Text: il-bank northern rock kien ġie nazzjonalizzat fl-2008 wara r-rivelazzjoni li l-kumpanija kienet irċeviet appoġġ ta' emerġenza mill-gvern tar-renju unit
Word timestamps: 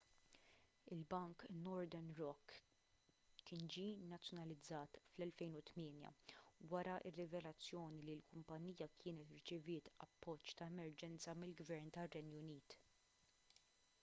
il-bank 0.93 1.41
northern 1.65 2.07
rock 2.21 2.53
kien 3.49 3.65
ġie 3.73 3.89
nazzjonalizzat 4.13 4.95
fl-2008 5.09 6.33
wara 6.71 6.95
r-rivelazzjoni 7.11 8.01
li 8.07 8.15
l-kumpanija 8.17 8.89
kienet 9.03 9.33
irċeviet 9.41 9.91
appoġġ 10.07 10.55
ta' 10.63 10.71
emerġenza 10.75 11.37
mill-gvern 11.43 11.93
tar-renju 11.99 12.41
unit 12.45 12.77